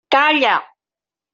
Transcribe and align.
Calla! 0.13 0.55